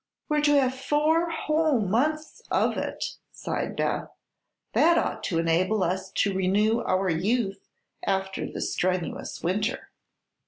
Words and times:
"We're 0.29 0.41
to 0.41 0.59
have 0.59 0.73
four 0.73 1.29
whole 1.29 1.79
months 1.79 2.41
of 2.49 2.75
it," 2.75 3.17
sighed 3.31 3.75
Beth. 3.75 4.09
"That 4.73 4.97
ought 4.97 5.23
to 5.25 5.37
enable 5.37 5.83
us 5.83 6.11
to 6.13 6.33
renew 6.33 6.79
our 6.79 7.07
youth, 7.07 7.67
after 8.03 8.51
the 8.51 8.61
strenuous 8.61 9.43
winter." 9.43 9.91